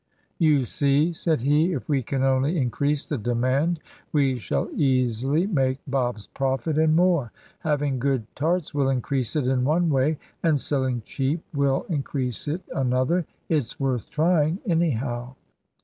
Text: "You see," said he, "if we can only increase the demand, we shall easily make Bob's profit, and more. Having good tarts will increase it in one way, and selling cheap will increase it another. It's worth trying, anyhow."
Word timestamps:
"You 0.39 0.65
see," 0.65 1.13
said 1.13 1.41
he, 1.41 1.73
"if 1.73 1.87
we 1.87 2.01
can 2.01 2.23
only 2.23 2.57
increase 2.57 3.05
the 3.05 3.19
demand, 3.19 3.79
we 4.11 4.35
shall 4.39 4.67
easily 4.73 5.45
make 5.45 5.77
Bob's 5.85 6.25
profit, 6.25 6.75
and 6.79 6.95
more. 6.95 7.31
Having 7.59 7.99
good 7.99 8.25
tarts 8.35 8.73
will 8.73 8.89
increase 8.89 9.35
it 9.35 9.45
in 9.45 9.63
one 9.63 9.91
way, 9.91 10.17
and 10.41 10.59
selling 10.59 11.03
cheap 11.05 11.43
will 11.53 11.85
increase 11.87 12.47
it 12.47 12.63
another. 12.73 13.27
It's 13.47 13.79
worth 13.79 14.09
trying, 14.09 14.57
anyhow." 14.65 15.35